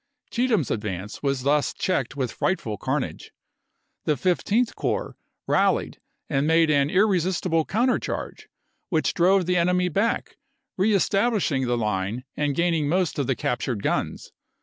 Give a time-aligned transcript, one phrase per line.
[0.31, 3.31] Cheatham's advance was thus checked with frightful carnage.
[4.05, 8.49] The Fif teenth Corps rallied and made an irresistible counter charge,
[8.89, 10.37] which drove the enemy back,
[10.75, 14.31] re establishing the line and gaining most of the cap tured guns.